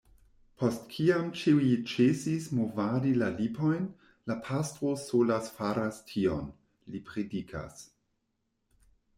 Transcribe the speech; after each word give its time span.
Post 0.61 0.85
kiam 0.93 1.27
ĉiuj 1.41 1.67
ĉesis 1.91 2.47
movadi 2.59 3.11
la 3.23 3.27
lipojn, 3.41 3.85
la 4.31 4.39
pastro 4.49 4.95
sola 5.05 5.39
faras 5.49 6.01
tion; 6.13 6.51
li 6.95 7.03
predikas. 7.11 7.89